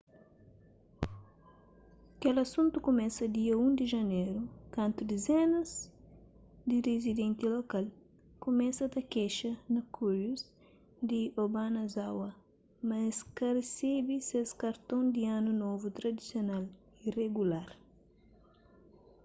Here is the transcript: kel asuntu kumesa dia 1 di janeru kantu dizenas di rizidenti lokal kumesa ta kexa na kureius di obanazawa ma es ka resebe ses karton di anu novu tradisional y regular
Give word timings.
kel 2.19 2.37
asuntu 2.45 2.75
kumesa 2.85 3.23
dia 3.37 3.53
1 3.65 3.79
di 3.79 3.85
janeru 3.93 4.37
kantu 4.75 5.01
dizenas 5.11 5.71
di 6.69 6.77
rizidenti 6.87 7.43
lokal 7.55 7.85
kumesa 8.43 8.83
ta 8.93 9.01
kexa 9.13 9.51
na 9.73 9.81
kureius 9.95 10.41
di 11.09 11.21
obanazawa 11.43 12.29
ma 12.87 12.95
es 13.09 13.19
ka 13.37 13.47
resebe 13.57 14.15
ses 14.29 14.49
karton 14.61 15.03
di 15.15 15.21
anu 15.37 15.51
novu 15.63 15.87
tradisional 15.97 16.63
y 17.05 17.05
regular 17.21 17.67